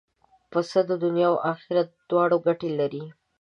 [0.51, 3.03] پسه د دنیا او آخرت دواړو ګټه لري.